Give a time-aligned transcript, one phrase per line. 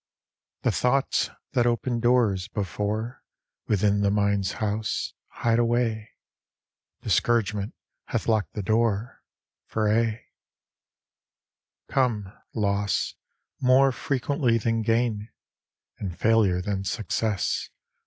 [0.63, 3.23] The thoughts that opened doors before
[3.67, 6.13] Within the mind's house, hide away;
[7.03, 7.75] Discouragement
[8.05, 9.21] hath locked the door
[9.67, 10.25] For aye.
[11.87, 13.13] Come, loss,
[13.59, 15.29] more frequently than gain!
[15.99, 17.69] And failure than success!